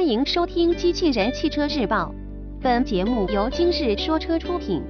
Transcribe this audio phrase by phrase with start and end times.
[0.00, 2.10] 欢迎收听《机器人汽车日报》，
[2.62, 4.82] 本节目由今日说车出品。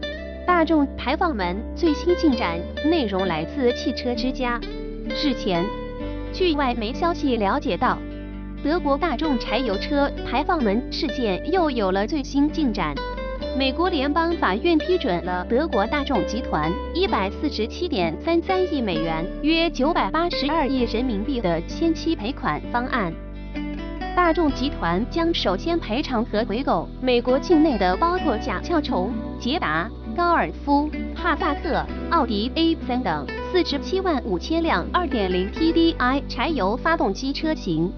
[0.46, 4.60] 大众排放门最新进展，内容来自汽车之家。
[5.08, 5.66] 日前，
[6.32, 7.98] 据外媒消息了解到，
[8.62, 12.94] 德国大众柴油车排放门事件又有了最新进展。
[13.58, 23.12] 美国联邦法院批准了德国大众集团一百四十七点三三亿美元（约九百八十二亿人民币）的先期赔款方案。
[24.20, 37.90] 大众集团将首先赔偿和回购美国境内的包括甲壳虫、捷达、高尔夫、帕萨特、奥迪 A3 等四十七万五千辆 2.0TDI 柴油发动机车型，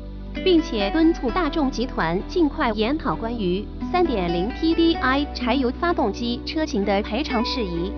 [0.44, 7.92] 并且敦促大众集团尽快研讨关于 3.0TDI 柴油发动机车型的赔偿事宜。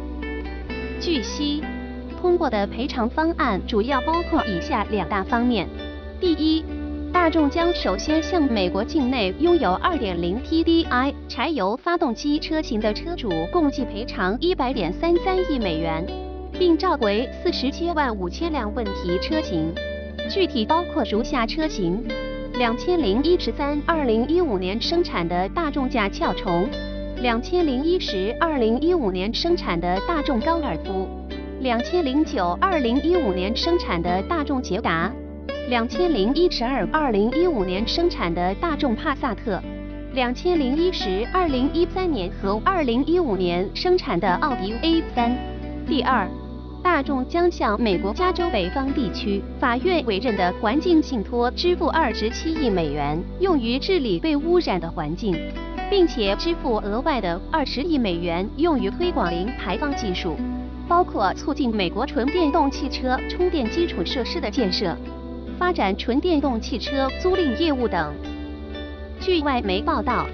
[0.99, 1.63] 据悉，
[2.23, 5.69] 通过的赔偿方案主要包括以下两大方面：
[6.19, 6.65] 第一，
[7.25, 16.05] 大众将首先向美国境内拥有 2.0TDI 柴油发动机车型的车主共计赔偿100.33亿美元，
[16.59, 19.73] 并召回47万五千辆问题车型，
[20.29, 22.07] 具体包括如下车型
[22.59, 26.69] ：2013 2015年生产的大众甲壳虫
[27.23, 31.09] ，2010 2015年生产的大众高尔夫
[31.63, 35.11] ，2009 2015年生产的大众捷达。
[35.67, 39.59] 两千零一十二二零一五年生产的大众帕萨特，
[40.13, 45.35] 两千零一十二零一三年和二零一五年生产的奥迪 A 三。
[45.87, 46.29] 第二，
[46.83, 55.35] 大众将向美国加州北方地区法院委任的环境信托支付二十七亿美元，用于治理被污染的环境，
[55.89, 60.37] 并且支付额外的二十亿美元用于推广零排放技术，
[60.87, 64.95] 包括促进美国纯电动汽车充电基础设施的建设。
[65.59, 68.15] 发展纯电动汽车租赁业务等。
[69.21, 70.27] 据外媒报道，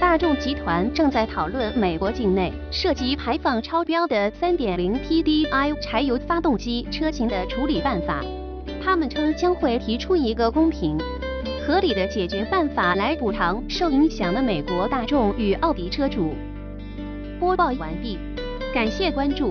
[0.00, 8.22] 大众集团正在讨论美国境内涉及排放超标的 3.0TDI 柴油发动机车型的处理办法。
[8.84, 10.98] 他们称将会提出一个公平、
[11.64, 16.34] 合理的解决办法来补偿受影响的美国大众与奥迪车主。
[17.38, 18.18] 播报完毕，
[18.72, 19.50] 感谢关注。